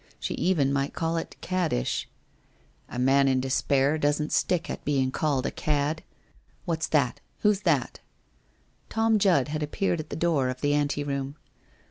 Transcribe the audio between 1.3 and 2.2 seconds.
caddish/'